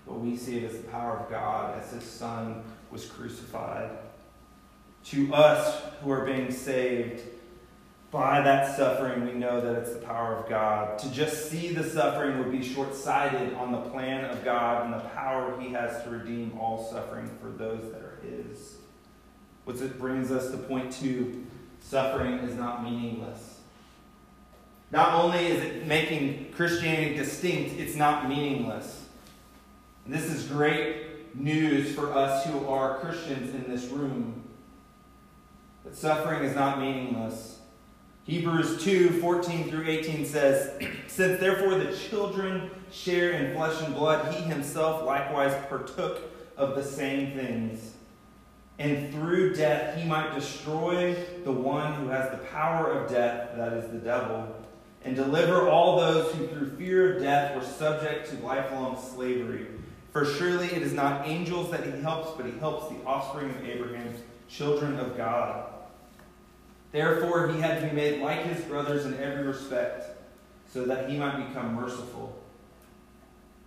but 0.07 0.19
we 0.19 0.35
see 0.35 0.57
it 0.57 0.63
as 0.63 0.77
the 0.77 0.87
power 0.87 1.17
of 1.17 1.29
God 1.29 1.79
as 1.79 1.91
his 1.91 2.03
son 2.03 2.63
was 2.89 3.05
crucified. 3.05 3.89
To 5.05 5.33
us 5.33 5.81
who 6.01 6.11
are 6.11 6.25
being 6.25 6.51
saved 6.51 7.21
by 8.13 8.41
that 8.41 8.77
suffering, 8.77 9.25
we 9.25 9.33
know 9.33 9.59
that 9.59 9.73
it's 9.73 9.93
the 9.93 10.05
power 10.05 10.35
of 10.35 10.47
God. 10.47 10.99
To 10.99 11.11
just 11.11 11.49
see 11.49 11.73
the 11.73 11.83
suffering 11.83 12.37
would 12.37 12.51
be 12.51 12.63
short 12.63 12.93
sighted 12.93 13.55
on 13.55 13.71
the 13.71 13.81
plan 13.89 14.25
of 14.25 14.45
God 14.45 14.85
and 14.85 14.93
the 14.93 15.09
power 15.09 15.59
he 15.59 15.69
has 15.69 16.03
to 16.03 16.11
redeem 16.11 16.55
all 16.59 16.87
suffering 16.91 17.27
for 17.41 17.49
those 17.49 17.91
that 17.91 18.01
are 18.01 18.19
his. 18.21 18.75
Which 19.65 19.77
brings 19.97 20.29
us 20.31 20.51
to 20.51 20.57
point 20.57 20.93
two 20.93 21.47
suffering 21.81 22.33
is 22.35 22.55
not 22.55 22.83
meaningless. 22.83 23.61
Not 24.91 25.15
only 25.15 25.47
is 25.47 25.63
it 25.63 25.87
making 25.87 26.53
Christianity 26.55 27.15
distinct, 27.15 27.79
it's 27.79 27.95
not 27.95 28.29
meaningless. 28.29 29.05
And 30.05 30.13
this 30.13 30.25
is 30.25 30.45
great 30.45 31.35
news 31.35 31.95
for 31.95 32.13
us 32.13 32.45
who 32.45 32.67
are 32.67 32.99
Christians 32.99 33.55
in 33.55 33.67
this 33.67 33.85
room. 33.85 34.43
That 35.83 35.95
suffering 35.95 36.43
is 36.43 36.55
not 36.55 36.79
meaningless. 36.79 37.57
Hebrews 38.25 38.83
2 38.83 39.19
14 39.21 39.69
through 39.69 39.87
18 39.87 40.25
says, 40.25 40.71
Since 41.07 41.39
therefore 41.39 41.75
the 41.75 41.95
children 41.95 42.71
share 42.91 43.31
in 43.31 43.55
flesh 43.55 43.81
and 43.81 43.93
blood, 43.93 44.33
he 44.33 44.41
himself 44.43 45.03
likewise 45.03 45.53
partook 45.67 46.21
of 46.55 46.75
the 46.75 46.83
same 46.83 47.33
things. 47.33 47.93
And 48.79 49.13
through 49.13 49.55
death 49.55 49.97
he 49.97 50.07
might 50.07 50.33
destroy 50.33 51.15
the 51.43 51.51
one 51.51 51.93
who 51.95 52.07
has 52.09 52.31
the 52.31 52.45
power 52.47 52.91
of 52.91 53.09
death, 53.09 53.55
that 53.55 53.73
is 53.73 53.91
the 53.91 53.99
devil 53.99 54.55
and 55.05 55.15
deliver 55.15 55.67
all 55.67 55.97
those 55.97 56.33
who 56.33 56.47
through 56.47 56.75
fear 56.77 57.15
of 57.15 57.21
death 57.21 57.55
were 57.55 57.63
subject 57.63 58.29
to 58.29 58.45
lifelong 58.45 58.97
slavery. 59.01 59.67
For 60.11 60.25
surely 60.25 60.67
it 60.67 60.81
is 60.81 60.93
not 60.93 61.27
angels 61.27 61.71
that 61.71 61.85
he 61.85 61.91
helps, 62.01 62.37
but 62.37 62.45
he 62.45 62.57
helps 62.59 62.89
the 62.89 63.03
offspring 63.05 63.49
of 63.49 63.65
Abraham, 63.65 64.13
children 64.47 64.99
of 64.99 65.17
God. 65.17 65.65
Therefore, 66.93 67.49
he 67.49 67.59
had 67.59 67.81
to 67.81 67.87
be 67.87 67.93
made 67.93 68.21
like 68.21 68.45
his 68.45 68.63
brothers 68.65 69.05
in 69.05 69.19
every 69.19 69.43
respect, 69.43 70.05
so 70.71 70.85
that 70.85 71.09
he 71.09 71.17
might 71.17 71.47
become 71.47 71.73
merciful 71.73 72.39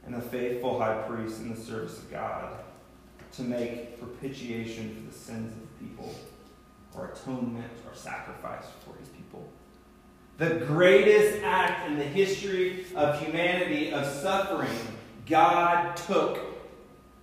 and 0.07 0.15
a 0.15 0.21
faithful 0.21 0.79
high 0.79 1.03
priest 1.03 1.41
in 1.41 1.53
the 1.53 1.61
service 1.61 1.99
of 1.99 2.11
God, 2.11 2.53
to 3.33 3.43
make 3.43 3.99
propitiation 4.01 4.95
for 4.95 5.11
the 5.11 5.19
sins 5.19 5.53
of 5.53 5.61
the 5.61 5.85
people, 5.85 6.15
or 6.95 7.09
atonement 7.09 7.71
or 7.87 7.95
sacrifice 7.95 8.65
for 8.85 8.97
his 8.99 9.09
people. 9.09 9.47
The 10.39 10.65
greatest 10.67 11.43
act 11.43 11.89
in 11.89 11.99
the 11.99 12.05
history 12.05 12.87
of 12.95 13.21
humanity 13.21 13.93
of 13.93 14.07
suffering, 14.07 14.71
God 15.27 15.97
took 15.97 16.39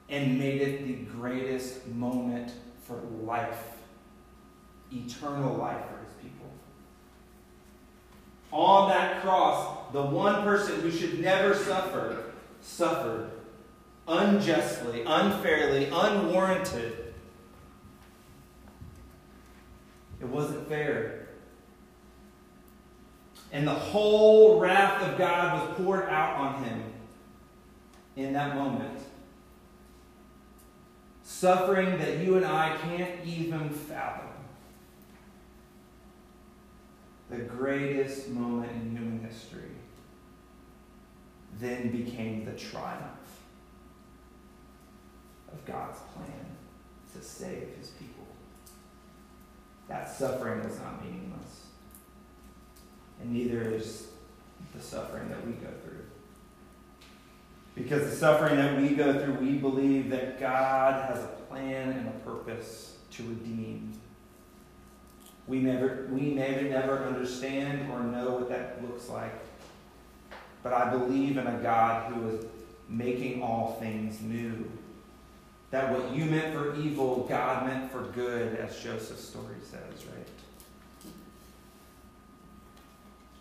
and 0.10 0.38
made 0.38 0.62
it 0.62 0.86
the 0.86 0.94
greatest 1.14 1.88
moment 1.88 2.52
for 2.84 3.02
life, 3.24 3.73
eternal 4.94 5.56
life 5.56 5.84
for 5.90 6.04
his 6.04 6.14
people. 6.22 6.48
On 8.52 8.90
that 8.90 9.22
cross, 9.22 9.92
the 9.92 10.02
one 10.02 10.44
person 10.44 10.82
who 10.82 10.92
should 10.92 11.20
never 11.20 11.54
suffer 11.54 12.34
suffered 12.62 13.32
unjustly, 14.08 15.04
unfairly, 15.06 15.86
unwarranted. 15.86 17.14
It 20.22 20.28
wasn't 20.28 20.68
fair. 20.68 21.28
And 23.52 23.68
the 23.68 23.74
whole 23.74 24.60
wrath 24.60 25.04
of 25.04 25.18
God 25.18 25.68
was 25.68 25.78
poured 25.78 26.10
out 26.10 26.38
on 26.38 26.64
him 26.64 26.84
in 28.16 28.34
that 28.34 28.56
moment. 28.56 29.00
Suffering 31.24 31.98
that 32.00 32.18
you 32.18 32.36
and 32.36 32.46
I 32.46 32.76
can't 32.78 33.26
even 33.26 33.70
fathom. 33.70 34.33
The 37.34 37.40
greatest 37.40 38.30
moment 38.30 38.72
in 38.72 38.92
human 38.92 39.28
history 39.28 39.72
then 41.60 41.90
became 41.90 42.46
the 42.46 42.52
triumph 42.52 43.40
of 45.52 45.66
God's 45.66 46.00
plan 46.14 46.46
to 47.16 47.24
save 47.24 47.70
his 47.76 47.90
people. 47.90 48.28
That 49.88 50.12
suffering 50.12 50.64
was 50.64 50.80
not 50.80 51.04
meaningless 51.04 51.64
and 53.20 53.34
neither 53.34 53.64
is 53.64 54.10
the 54.76 54.82
suffering 54.82 55.30
that 55.30 55.44
we 55.46 55.54
go 55.54 55.70
through. 55.84 56.04
Because 57.74 58.10
the 58.12 58.16
suffering 58.16 58.58
that 58.58 58.80
we 58.80 58.90
go 58.90 59.20
through, 59.20 59.34
we 59.36 59.54
believe 59.54 60.12
that 60.12 60.40
God 60.40 61.10
has 61.10 61.24
a 61.24 61.28
plan 61.50 61.94
and 61.94 62.08
a 62.10 62.12
purpose 62.20 62.98
to 63.12 63.24
redeem. 63.24 63.94
We 65.48 65.60
never, 65.60 66.08
we 66.12 66.22
may 66.22 66.70
never 66.70 67.00
understand 67.00 67.92
or 67.92 68.02
know 68.02 68.32
what 68.32 68.50
that 68.50 68.82
looks 68.82 69.10
like. 69.10 69.34
But 70.62 70.74
I 70.74 70.90
believe 70.90 71.38
in 71.38 71.46
a 71.46 71.60
God 71.62 72.14
who 72.14 72.30
is 72.30 72.46
making 72.88 73.42
all 73.42 73.78
things 73.80 74.22
new. 74.22 74.72
That 75.72 75.92
what 75.92 76.16
you 76.16 76.26
meant 76.26 76.54
for 76.54 76.76
evil, 76.76 77.26
God 77.28 77.68
meant 77.68 77.92
for 77.92 78.04
good, 78.04 78.56
as 78.58 78.80
Joseph's 78.80 79.28
story 79.28 79.56
says, 79.64 80.06
right? 80.06 80.28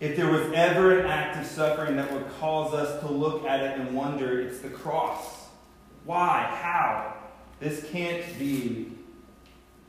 If 0.01 0.17
there 0.17 0.29
was 0.29 0.51
ever 0.53 0.99
an 0.99 1.07
act 1.07 1.39
of 1.39 1.47
suffering 1.47 1.97
that 1.97 2.13
would 2.13 2.27
cause 2.41 2.75
us 2.75 3.01
to 3.03 3.07
look 3.07 3.45
at 3.45 3.61
it 3.61 3.79
and 3.79 3.95
wonder, 3.95 4.41
it's 4.41 4.59
the 4.59 4.71
cross. 4.71 5.47
Why? 6.05 6.43
How? 6.61 7.15
This 7.61 7.89
can't 7.91 8.25
be. 8.37 8.91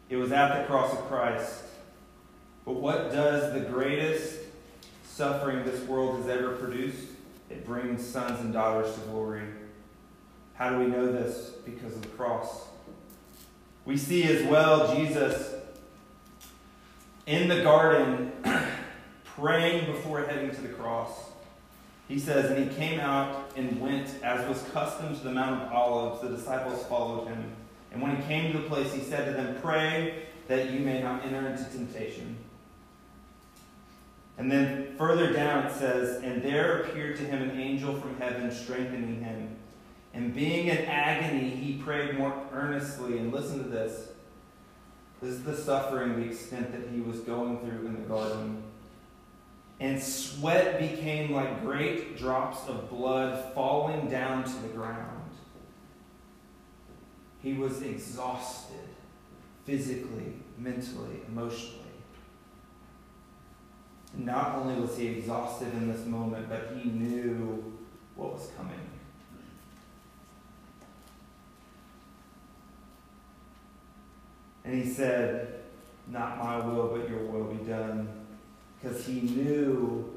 It 0.09 0.17
was 0.17 0.31
at 0.31 0.59
the 0.59 0.67
cross 0.67 0.93
of 0.93 0.99
Christ. 1.07 1.63
But 2.65 2.75
what 2.75 3.11
does 3.11 3.53
the 3.53 3.59
greatest 3.59 4.39
suffering 5.03 5.65
this 5.65 5.81
world 5.81 6.17
has 6.17 6.27
ever 6.27 6.55
produced? 6.55 7.07
It 7.49 7.65
brings 7.65 8.05
sons 8.05 8.39
and 8.39 8.53
daughters 8.53 8.93
to 8.95 9.01
glory. 9.01 9.43
How 10.55 10.69
do 10.69 10.79
we 10.79 10.85
know 10.85 11.11
this? 11.11 11.51
Because 11.65 11.93
of 11.93 12.01
the 12.01 12.07
cross. 12.09 12.67
We 13.85 13.97
see 13.97 14.23
as 14.23 14.43
well 14.45 14.95
Jesus 14.95 15.53
in 17.25 17.49
the 17.49 17.61
garden 17.61 18.31
praying 19.23 19.91
before 19.91 20.23
heading 20.23 20.51
to 20.51 20.61
the 20.61 20.69
cross. 20.69 21.11
He 22.07 22.19
says, 22.19 22.51
And 22.51 22.69
he 22.69 22.75
came 22.75 22.99
out 22.99 23.51
and 23.55 23.79
went, 23.79 24.09
as 24.23 24.47
was 24.47 24.61
custom 24.71 25.15
to 25.15 25.23
the 25.23 25.31
Mount 25.31 25.63
of 25.63 25.71
Olives. 25.71 26.21
The 26.21 26.29
disciples 26.29 26.85
followed 26.85 27.27
him. 27.27 27.43
And 27.91 28.01
when 28.01 28.15
he 28.15 28.23
came 28.23 28.51
to 28.53 28.59
the 28.59 28.67
place, 28.67 28.93
he 28.93 29.01
said 29.01 29.25
to 29.25 29.31
them, 29.33 29.59
Pray 29.61 30.23
that 30.47 30.71
you 30.71 30.79
may 30.79 31.01
not 31.01 31.25
enter 31.25 31.47
into 31.47 31.63
temptation. 31.65 32.37
And 34.37 34.51
then 34.51 34.95
further 34.97 35.31
down 35.31 35.67
it 35.67 35.73
says, 35.73 36.21
And 36.23 36.41
there 36.41 36.81
appeared 36.81 37.17
to 37.17 37.23
him 37.23 37.41
an 37.41 37.59
angel 37.59 37.99
from 37.99 38.17
heaven, 38.19 38.51
strengthening 38.51 39.21
him. 39.21 39.55
And 40.13 40.33
being 40.33 40.67
in 40.67 40.77
agony, 40.77 41.49
he 41.49 41.81
prayed 41.81 42.17
more 42.17 42.35
earnestly. 42.51 43.17
And 43.17 43.31
listen 43.31 43.63
to 43.63 43.69
this. 43.69 44.09
This 45.21 45.31
is 45.31 45.43
the 45.43 45.55
suffering, 45.55 46.19
the 46.19 46.29
extent 46.29 46.71
that 46.71 46.89
he 46.91 46.99
was 46.99 47.19
going 47.19 47.59
through 47.59 47.87
in 47.87 47.93
the 47.93 48.07
garden 48.07 48.63
and 49.83 50.01
sweat 50.01 50.79
became 50.79 51.33
like 51.33 51.61
great 51.61 52.17
drops 52.17 52.67
of 52.69 52.89
blood 52.89 53.53
falling 53.53 54.09
down 54.09 54.45
to 54.45 54.53
the 54.61 54.69
ground. 54.69 55.29
He 57.41 57.53
was 57.53 57.81
exhausted 57.81 58.87
physically, 59.65 60.35
mentally, 60.57 61.19
emotionally. 61.27 61.82
Not 64.15 64.55
only 64.55 64.79
was 64.79 64.97
he 64.97 65.07
exhausted 65.07 65.73
in 65.73 65.91
this 65.91 66.05
moment, 66.05 66.47
but 66.47 66.77
he 66.77 66.89
knew 66.89 67.73
what 68.15 68.33
was 68.33 68.49
coming. 68.55 68.79
And 74.63 74.81
he 74.81 74.89
said, 74.89 75.63
Not 76.07 76.37
my 76.37 76.57
will, 76.65 76.87
but 76.95 77.09
your 77.09 77.19
will 77.19 77.53
be 77.53 77.63
done. 77.65 78.07
Because 78.81 79.05
he 79.05 79.21
knew 79.21 80.13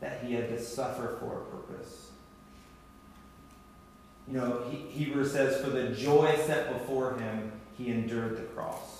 that 0.00 0.24
he 0.24 0.34
had 0.34 0.48
to 0.48 0.62
suffer 0.62 1.16
for 1.20 1.42
a 1.42 1.44
purpose. 1.44 2.10
You 4.26 4.34
know, 4.38 4.64
he, 4.70 4.76
Hebrews 4.76 5.32
says, 5.32 5.62
For 5.62 5.70
the 5.70 5.88
joy 5.90 6.36
set 6.46 6.72
before 6.72 7.18
him, 7.18 7.52
he 7.76 7.88
endured 7.88 8.36
the 8.36 8.42
cross. 8.42 8.99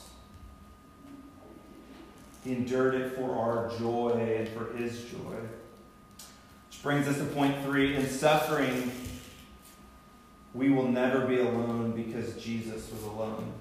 He 2.45 2.53
endured 2.53 2.95
it 2.95 3.15
for 3.17 3.37
our 3.37 3.71
joy 3.79 4.11
and 4.11 4.49
for 4.49 4.77
his 4.77 5.05
joy. 5.05 5.37
Which 6.69 6.83
brings 6.83 7.07
us 7.07 7.19
to 7.19 7.25
point 7.25 7.63
three. 7.65 7.97
In 7.97 8.09
suffering, 8.09 8.91
we 10.55 10.71
will 10.71 10.89
never 10.89 11.27
be 11.27 11.39
alone 11.39 11.93
because 11.93 12.35
Jesus 12.43 12.91
was 12.91 13.03
alone. 13.05 13.53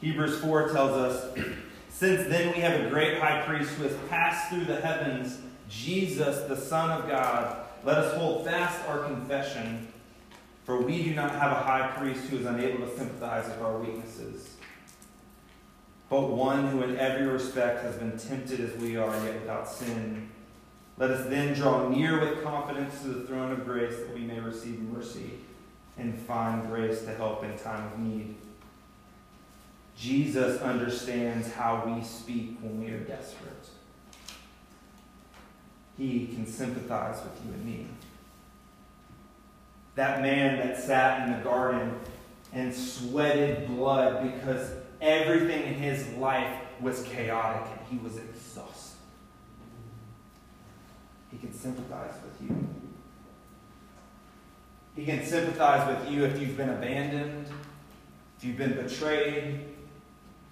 Hebrews 0.00 0.40
4 0.40 0.70
tells 0.70 0.90
us 0.90 1.38
Since 1.88 2.28
then 2.28 2.52
we 2.52 2.60
have 2.60 2.80
a 2.80 2.90
great 2.90 3.18
high 3.18 3.42
priest 3.42 3.70
who 3.74 3.84
has 3.84 3.96
passed 4.08 4.50
through 4.50 4.64
the 4.64 4.80
heavens, 4.80 5.38
Jesus, 5.68 6.48
the 6.48 6.56
Son 6.56 6.90
of 6.90 7.08
God. 7.08 7.58
Let 7.84 7.98
us 7.98 8.16
hold 8.16 8.44
fast 8.44 8.80
our 8.88 9.04
confession, 9.04 9.88
for 10.64 10.80
we 10.80 11.02
do 11.02 11.14
not 11.14 11.30
have 11.32 11.52
a 11.52 11.60
high 11.60 11.92
priest 11.96 12.24
who 12.24 12.38
is 12.38 12.46
unable 12.46 12.86
to 12.86 12.96
sympathize 12.96 13.46
with 13.46 13.60
our 13.60 13.78
weaknesses, 13.78 14.54
but 16.12 16.28
one 16.28 16.68
who 16.68 16.82
in 16.82 16.98
every 16.98 17.26
respect 17.26 17.82
has 17.82 17.96
been 17.96 18.18
tempted 18.18 18.60
as 18.60 18.78
we 18.78 18.98
are, 18.98 19.14
yet 19.24 19.40
without 19.40 19.66
sin. 19.66 20.28
Let 20.98 21.10
us 21.10 21.26
then 21.30 21.54
draw 21.54 21.88
near 21.88 22.20
with 22.20 22.44
confidence 22.44 23.00
to 23.00 23.08
the 23.08 23.26
throne 23.26 23.50
of 23.50 23.64
grace 23.64 23.96
that 23.96 24.12
we 24.12 24.20
may 24.20 24.38
receive 24.38 24.78
mercy 24.78 25.30
and 25.96 26.14
find 26.14 26.68
grace 26.68 27.00
to 27.04 27.14
help 27.14 27.42
in 27.44 27.58
time 27.58 27.90
of 27.90 27.98
need. 27.98 28.34
Jesus 29.96 30.60
understands 30.60 31.50
how 31.50 31.82
we 31.86 32.04
speak 32.04 32.58
when 32.60 32.78
we 32.78 32.90
are 32.90 33.00
desperate. 33.00 33.70
He 35.96 36.26
can 36.26 36.46
sympathize 36.46 37.22
with 37.22 37.40
you 37.46 37.54
and 37.54 37.64
me. 37.64 37.86
That 39.94 40.20
man 40.20 40.58
that 40.58 40.78
sat 40.78 41.26
in 41.26 41.38
the 41.38 41.42
garden 41.42 41.98
and 42.52 42.74
sweated 42.74 43.66
blood 43.66 44.30
because 44.34 44.81
everything 45.02 45.64
in 45.64 45.74
his 45.74 46.08
life 46.14 46.56
was 46.80 47.02
chaotic 47.02 47.66
and 47.76 47.86
he 47.90 47.98
was 48.02 48.16
exhausted. 48.16 48.96
He 51.30 51.38
can 51.38 51.52
sympathize 51.52 52.14
with 52.22 52.48
you. 52.48 52.68
He 54.94 55.04
can 55.04 55.24
sympathize 55.24 55.88
with 55.88 56.10
you 56.10 56.24
if 56.24 56.40
you've 56.40 56.56
been 56.56 56.68
abandoned, 56.68 57.46
if 58.38 58.44
you've 58.44 58.58
been 58.58 58.74
betrayed, 58.74 59.60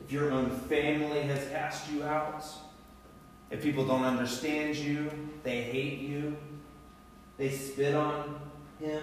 if 0.03 0.11
your 0.11 0.33
own 0.33 0.51
family 0.51 1.23
has 1.23 1.49
cast 1.51 1.91
you 1.93 2.03
out, 2.03 2.45
if 3.51 3.63
people 3.63 3.87
don't 3.87 4.05
understand 4.05 4.75
you, 4.77 5.11
they 5.45 5.63
hate 5.63 5.99
you, 6.01 6.37
they 7.37 7.51
spit 7.51 7.95
on 7.95 8.41
him, 8.81 9.03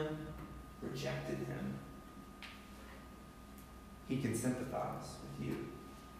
rejected 0.81 1.37
him, 1.37 1.76
he 4.07 4.17
can 4.17 4.35
sympathize 4.35 5.15
with 5.21 5.47
you. 5.47 5.67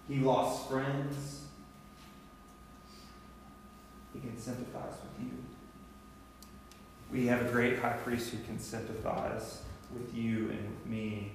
He 0.07 0.19
lost 0.19 0.69
friends, 0.69 1.45
he 4.13 4.19
can 4.19 4.37
sympathize 4.37 4.93
with 5.03 5.25
you. 5.25 5.31
We 7.11 7.27
have 7.27 7.45
a 7.45 7.51
great 7.51 7.79
high 7.79 7.97
priest 7.97 8.31
who 8.31 8.43
can 8.43 8.59
sympathize 8.59 9.61
with 9.93 10.13
you 10.13 10.49
and 10.49 10.69
with 10.69 10.85
me 10.85 11.31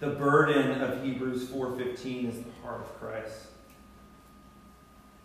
the 0.00 0.10
burden 0.10 0.82
of 0.82 1.02
Hebrews 1.02 1.48
4:15 1.48 2.28
is 2.28 2.36
the 2.36 2.50
heart 2.62 2.82
of 2.82 3.00
Christ. 3.00 3.46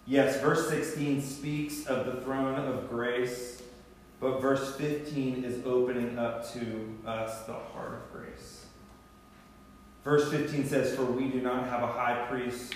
Yes, 0.05 0.39
verse 0.41 0.69
16 0.69 1.21
speaks 1.21 1.85
of 1.85 2.05
the 2.05 2.21
throne 2.21 2.55
of 2.55 2.89
grace, 2.89 3.61
but 4.19 4.39
verse 4.39 4.75
15 4.75 5.43
is 5.43 5.65
opening 5.65 6.17
up 6.17 6.49
to 6.53 6.97
us 7.05 7.43
the 7.45 7.53
heart 7.53 7.93
of 7.93 8.11
grace. 8.13 8.58
Verse 10.03 10.31
15 10.31 10.67
says, 10.67 10.95
For 10.95 11.05
we 11.05 11.27
do 11.27 11.41
not 11.41 11.67
have 11.67 11.83
a 11.83 11.87
high 11.87 12.25
priest 12.29 12.73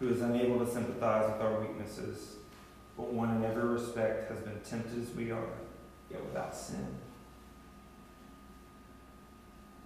who 0.00 0.08
is 0.08 0.20
unable 0.20 0.64
to 0.64 0.70
sympathize 0.70 1.30
with 1.30 1.40
our 1.40 1.60
weaknesses, 1.60 2.36
but 2.96 3.12
one 3.12 3.36
in 3.36 3.44
every 3.44 3.64
respect 3.64 4.30
has 4.30 4.40
been 4.40 4.58
tempted 4.68 5.02
as 5.02 5.14
we 5.14 5.30
are, 5.30 5.48
yet 6.10 6.24
without 6.24 6.54
sin. 6.54 6.86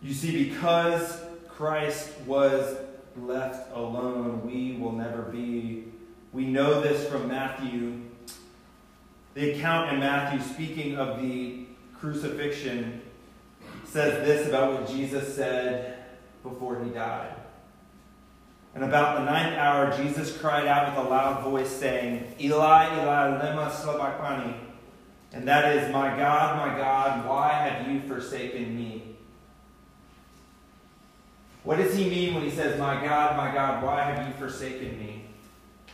You 0.03 0.13
see, 0.13 0.49
because 0.49 1.21
Christ 1.49 2.11
was 2.27 2.77
left 3.17 3.75
alone, 3.75 4.45
we 4.45 4.77
will 4.77 4.93
never 4.93 5.23
be. 5.23 5.85
We 6.33 6.47
know 6.47 6.81
this 6.81 7.09
from 7.09 7.29
Matthew. 7.29 8.01
The 9.35 9.53
account 9.53 9.93
in 9.93 10.01
Matthew, 10.01 10.41
speaking 10.41 10.97
of 10.97 11.21
the 11.21 11.67
crucifixion, 11.99 13.03
says 13.85 14.27
this 14.27 14.49
about 14.49 14.73
what 14.73 14.89
Jesus 14.89 15.35
said 15.37 15.92
before 16.43 16.83
he 16.85 16.91
died. 16.91 17.35
And 18.75 18.85
about 18.85 19.19
the 19.19 19.25
ninth 19.25 19.59
hour, 19.59 19.95
Jesus 19.97 20.37
cried 20.37 20.67
out 20.67 20.97
with 20.97 21.07
a 21.07 21.09
loud 21.09 21.45
voice, 21.45 21.69
saying, 21.69 22.35
Eli, 22.41 23.01
Eli, 23.01 23.39
lema 23.39 23.71
sabachthani. 23.71 24.55
And 25.33 25.47
that 25.47 25.77
is, 25.77 25.93
My 25.93 26.17
God, 26.17 26.57
my 26.57 26.79
God, 26.79 27.29
why 27.29 27.53
have 27.53 27.91
you 27.91 28.01
forsaken 28.09 28.75
me? 28.77 29.17
What 31.65 31.77
does 31.77 31.95
he 31.95 32.09
mean 32.09 32.35
when 32.35 32.43
he 32.43 32.51
says, 32.51 32.79
My 32.79 32.95
God, 32.95 33.37
my 33.37 33.53
God, 33.53 33.83
why 33.83 34.03
have 34.03 34.27
you 34.27 34.35
forsaken 34.35 34.99
me? 34.99 35.27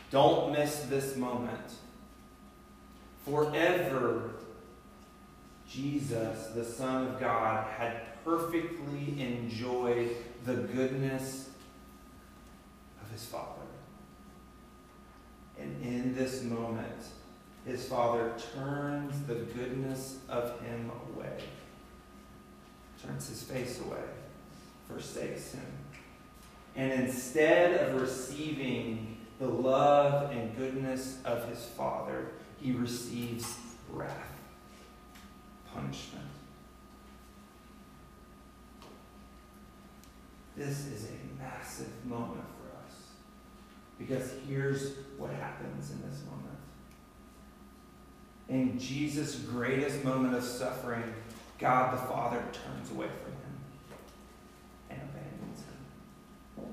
Don't 0.09 0.51
miss 0.51 0.81
this 0.89 1.15
moment. 1.15 1.73
Forever, 3.25 4.31
Jesus, 5.69 6.47
the 6.55 6.65
Son 6.65 7.07
of 7.07 7.19
God, 7.19 7.67
had 7.77 8.08
perfectly 8.23 9.21
enjoyed 9.21 10.15
the 10.45 10.55
goodness 10.55 11.49
of 13.01 13.11
his 13.11 13.25
Father. 13.25 13.45
And 15.59 15.83
in 15.83 16.15
this 16.15 16.43
moment, 16.43 17.05
his 17.65 17.85
Father 17.85 18.33
turns 18.53 19.21
the 19.27 19.35
goodness 19.35 20.19
of 20.29 20.59
him 20.61 20.91
away, 21.13 21.43
turns 23.01 23.27
his 23.29 23.43
face 23.43 23.81
away 23.81 24.03
forsakes 24.89 25.53
him. 25.53 25.65
And 26.75 26.91
instead 26.91 27.89
of 27.89 28.01
receiving 28.01 29.17
the 29.39 29.47
love 29.47 30.31
and 30.31 30.55
goodness 30.57 31.19
of 31.23 31.47
his 31.47 31.63
Father, 31.63 32.31
he 32.59 32.71
receives 32.71 33.57
wrath, 33.89 34.33
punishment. 35.73 36.25
This 40.59 40.87
is 40.87 41.05
a 41.05 41.41
massive 41.41 41.87
moment 42.05 42.43
for 42.57 42.85
us. 42.85 42.93
Because 43.97 44.33
here's 44.45 44.91
what 45.17 45.31
happens 45.31 45.89
in 45.89 46.01
this 46.01 46.21
moment. 46.25 46.59
In 48.49 48.77
Jesus' 48.77 49.35
greatest 49.35 50.03
moment 50.03 50.35
of 50.35 50.43
suffering, 50.43 51.13
God 51.59 51.93
the 51.93 52.01
Father 52.07 52.43
turns 52.51 52.91
away 52.91 53.07
from 53.07 53.31
him. 53.31 53.59
And 54.89 54.99
abandons 55.01 55.63
him. 56.57 56.65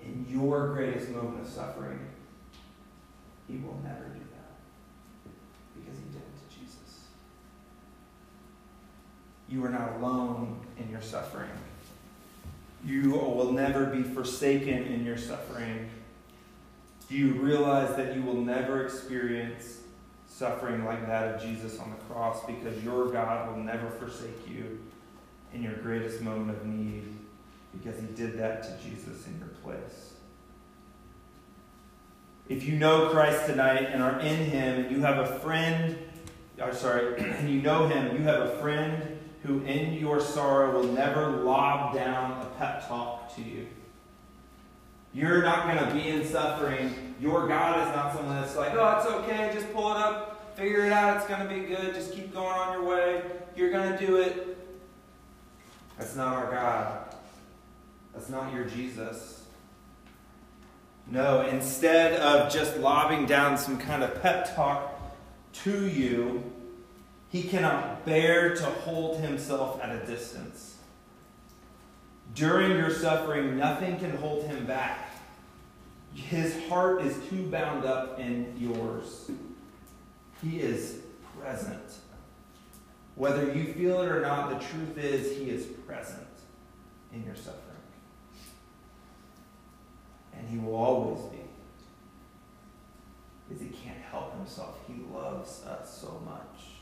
In 0.00 0.26
your 0.28 0.74
greatest 0.74 1.10
moment 1.10 1.40
of 1.40 1.48
suffering, 1.48 1.98
He 3.48 3.56
will 3.56 3.80
never 3.82 4.04
do 4.04 4.20
that 4.20 5.32
because 5.74 5.98
He 5.98 6.04
did 6.04 6.22
it 6.22 6.50
to 6.50 6.60
Jesus. 6.60 7.06
You 9.48 9.64
are 9.64 9.70
not 9.70 9.96
alone 9.96 10.67
in 10.78 10.90
your 10.90 11.02
suffering. 11.02 11.50
You 12.84 13.10
will 13.10 13.52
never 13.52 13.86
be 13.86 14.02
forsaken 14.02 14.84
in 14.84 15.04
your 15.04 15.18
suffering. 15.18 15.88
Do 17.08 17.16
you 17.16 17.32
realize 17.32 17.96
that 17.96 18.14
you 18.14 18.22
will 18.22 18.40
never 18.40 18.84
experience 18.84 19.78
suffering 20.26 20.84
like 20.84 21.06
that 21.06 21.34
of 21.34 21.42
Jesus 21.42 21.78
on 21.78 21.90
the 21.90 21.96
cross 22.12 22.44
because 22.46 22.82
your 22.84 23.10
God 23.10 23.48
will 23.48 23.62
never 23.62 23.90
forsake 23.90 24.48
you 24.48 24.78
in 25.52 25.62
your 25.62 25.74
greatest 25.74 26.20
moment 26.20 26.56
of 26.56 26.64
need? 26.66 27.04
because 27.72 28.00
he 28.00 28.06
did 28.08 28.38
that 28.38 28.62
to 28.62 28.88
Jesus 28.88 29.26
in 29.26 29.38
your 29.38 29.48
place. 29.62 30.14
If 32.48 32.64
you 32.64 32.78
know 32.78 33.10
Christ 33.10 33.46
tonight 33.46 33.88
and 33.92 34.02
are 34.02 34.20
in 34.20 34.36
him, 34.36 34.84
and 34.84 34.90
you 34.90 35.02
have 35.02 35.18
a 35.18 35.38
friend, 35.40 35.98
or 36.60 36.72
sorry, 36.72 37.20
and 37.20 37.48
you 37.50 37.60
know 37.60 37.88
him, 37.88 38.16
you 38.16 38.22
have 38.22 38.40
a 38.40 38.58
friend 38.58 39.17
who 39.48 39.62
in 39.62 39.94
your 39.94 40.20
sorrow 40.20 40.78
will 40.78 40.92
never 40.92 41.28
lob 41.42 41.94
down 41.94 42.32
a 42.42 42.44
pep 42.58 42.86
talk 42.86 43.34
to 43.34 43.42
you. 43.42 43.66
You're 45.14 45.42
not 45.42 45.66
going 45.66 45.88
to 45.88 45.94
be 45.94 46.10
in 46.10 46.26
suffering. 46.26 47.14
Your 47.18 47.48
God 47.48 47.88
is 47.88 47.96
not 47.96 48.14
someone 48.14 48.36
that's 48.36 48.54
like, 48.56 48.74
oh, 48.74 48.98
it's 48.98 49.06
okay, 49.06 49.50
just 49.54 49.72
pull 49.72 49.90
it 49.90 49.96
up, 49.96 50.54
figure 50.54 50.84
it 50.84 50.92
out, 50.92 51.16
it's 51.16 51.26
going 51.26 51.40
to 51.40 51.48
be 51.48 51.60
good, 51.60 51.94
just 51.94 52.12
keep 52.12 52.32
going 52.32 52.46
on 52.46 52.74
your 52.74 52.84
way. 52.84 53.22
You're 53.56 53.70
going 53.70 53.90
to 53.90 54.06
do 54.06 54.16
it. 54.18 54.58
That's 55.96 56.14
not 56.14 56.34
our 56.34 56.50
God. 56.50 57.16
That's 58.12 58.28
not 58.28 58.52
your 58.52 58.66
Jesus. 58.66 59.46
No, 61.10 61.40
instead 61.40 62.20
of 62.20 62.52
just 62.52 62.76
lobbing 62.76 63.24
down 63.24 63.56
some 63.56 63.78
kind 63.78 64.02
of 64.02 64.20
pep 64.20 64.54
talk 64.54 64.92
to 65.64 65.88
you, 65.88 66.44
he 67.30 67.42
cannot 67.42 68.04
bear 68.04 68.54
to 68.54 68.64
hold 68.64 69.20
himself 69.20 69.82
at 69.82 69.90
a 69.90 70.06
distance. 70.06 70.76
During 72.34 72.72
your 72.72 72.90
suffering, 72.90 73.56
nothing 73.58 73.98
can 73.98 74.16
hold 74.16 74.44
him 74.44 74.66
back. 74.66 75.10
His 76.14 76.56
heart 76.68 77.02
is 77.02 77.16
too 77.28 77.44
bound 77.44 77.84
up 77.84 78.18
in 78.18 78.54
yours. 78.58 79.30
He 80.42 80.60
is 80.60 81.00
present. 81.38 81.82
Whether 83.14 83.52
you 83.52 83.72
feel 83.72 84.02
it 84.02 84.08
or 84.08 84.20
not, 84.20 84.48
the 84.50 84.64
truth 84.64 84.96
is, 84.96 85.36
He 85.36 85.50
is 85.50 85.66
present 85.86 86.26
in 87.12 87.24
your 87.24 87.34
suffering. 87.34 87.64
And 90.36 90.48
He 90.48 90.58
will 90.58 90.76
always 90.76 91.20
be. 91.24 91.38
Because 93.48 93.62
He 93.62 93.70
can't 93.70 93.98
help 93.98 94.36
Himself. 94.36 94.78
He 94.86 95.02
loves 95.12 95.64
us 95.64 95.98
so 96.00 96.22
much. 96.24 96.77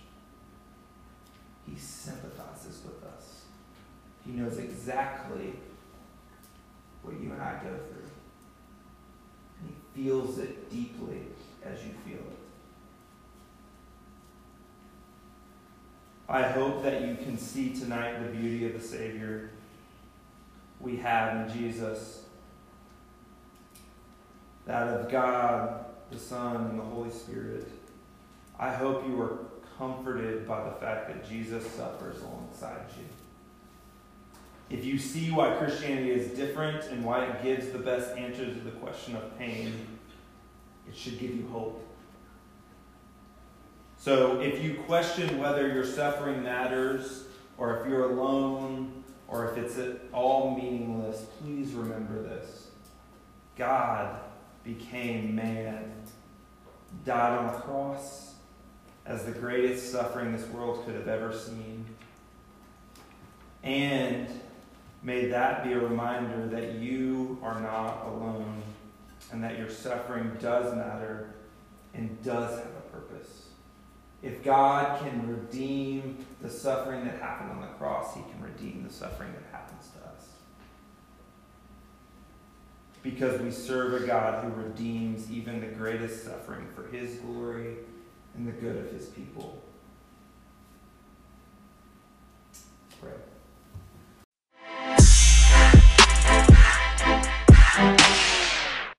He 1.68 1.76
sympathizes 1.76 2.83
with 2.85 3.02
us. 3.05 3.42
He 4.24 4.33
knows 4.33 4.59
exactly 4.59 5.55
what 7.02 7.20
you 7.20 7.33
and 7.33 7.40
I 7.42 7.55
go 7.62 7.70
through. 7.70 8.11
And 9.61 9.70
He 9.70 10.02
feels 10.02 10.38
it 10.38 10.70
deeply 10.70 11.22
as 11.64 11.85
you 11.85 11.90
feel 12.05 12.18
it. 12.18 12.38
I 16.29 16.42
hope 16.42 16.83
that 16.83 17.02
you 17.02 17.14
can 17.14 17.38
see 17.38 17.70
tonight 17.70 18.20
the 18.20 18.37
beauty 18.37 18.66
of 18.66 18.72
the 18.72 18.87
Savior 18.87 19.50
we 20.81 20.96
have 20.96 21.48
in 21.48 21.57
Jesus. 21.57 22.24
That 24.66 24.88
of 24.88 25.11
God, 25.11 25.85
the 26.11 26.18
Son, 26.18 26.57
and 26.57 26.79
the 26.81 26.85
Holy 26.85 27.11
Spirit. 27.11 27.68
I 28.59 28.72
hope 28.72 29.07
you 29.07 29.20
are 29.22 29.38
comforted 29.79 30.47
by 30.47 30.65
the 30.65 30.73
fact 30.73 31.09
that 31.09 31.29
Jesus 31.29 31.67
suffers 31.71 32.21
alongside 32.23 32.87
you. 32.99 33.05
If 34.69 34.85
you 34.85 34.99
see 34.99 35.31
why 35.31 35.55
Christianity 35.57 36.11
is 36.11 36.37
different 36.37 36.85
and 36.91 37.05
why 37.05 37.25
it 37.25 37.43
gives 37.43 37.69
the 37.69 37.79
best 37.79 38.17
answer 38.17 38.45
to 38.45 38.61
the 38.61 38.73
question 38.73 39.15
of 39.15 39.39
pain, 39.39 39.73
it 40.89 40.97
should 40.97 41.19
give 41.19 41.35
you 41.35 41.47
hope. 41.53 41.87
So 43.99 44.41
if 44.41 44.62
you 44.62 44.75
question 44.87 45.39
whether 45.39 45.69
your 45.69 45.85
suffering 45.85 46.43
matters, 46.43 47.25
or 47.59 47.79
if 47.79 47.89
you're 47.89 48.11
alone, 48.11 49.05
or 49.29 49.51
if 49.51 49.57
it's 49.57 49.79
at 49.79 49.99
all 50.12 50.57
meaningless, 50.57 51.27
please 51.41 51.73
remember 51.73 52.23
this. 52.23 52.69
God 53.57 54.21
became 54.62 55.35
man, 55.35 55.93
died 57.05 57.39
on 57.39 57.55
a 57.55 57.59
cross 57.61 58.36
as 59.07 59.25
the 59.25 59.33
greatest 59.33 59.92
suffering 59.92 60.33
this 60.33 60.47
world 60.49 60.85
could 60.85 60.95
have 60.95 61.09
ever 61.09 61.33
seen. 61.33 61.85
And 63.62 64.29
may 65.03 65.27
that 65.27 65.64
be 65.64 65.73
a 65.73 65.79
reminder 65.79 66.47
that 66.49 66.75
you 66.75 67.38
are 67.42 67.61
not 67.61 68.07
alone 68.07 68.62
and 69.33 69.42
that 69.42 69.59
your 69.59 69.71
suffering 69.71 70.37
does 70.40 70.75
matter 70.75 71.35
and 71.95 72.23
does 72.25 72.59
have 72.59 72.69
a 72.69 72.92
purpose. 72.92 73.47
If 74.23 74.42
God 74.42 75.01
can 75.01 75.29
redeem 75.29 76.25
the 76.40 76.51
suffering 76.51 77.05
that 77.05 77.21
happened 77.21 77.53
on 77.53 77.61
the 77.61 77.66
cross, 77.79 78.14
he 78.14 78.23
can 78.23 78.42
redeem 78.42 78.85
the 78.87 78.92
suffering 78.92 79.33
that 79.33 79.57
happens 79.57 79.88
to 79.88 80.09
us. 80.09 80.29
Because 83.03 83.40
we 83.40 83.53
serve 83.53 84.03
a 84.03 84.07
God 84.07 84.42
who 84.42 84.51
redeems 84.51 85.31
even 85.31 85.61
the 85.61 85.66
greatest 85.66 86.25
suffering 86.25 86.66
for 86.75 86.88
his 86.88 87.16
glory 87.16 87.77
and 88.37 88.46
the 88.46 88.53
good 88.53 88.77
of 88.77 88.90
his 88.92 89.07
people. 89.07 89.62
Pray. 93.01 93.11